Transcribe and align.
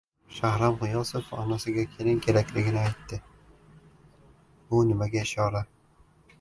Shahram 0.35 0.77
G‘iyosov 0.79 1.27
onasiga 1.41 1.83
kelin 1.91 2.23
kerakligini 2.29 2.83
aytdi. 2.85 3.21
Bu 4.73 4.83
nimaga 4.91 5.25
ishora? 5.31 5.67